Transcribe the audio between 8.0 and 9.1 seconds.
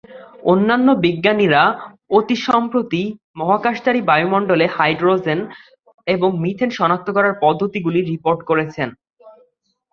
Report করেছেন।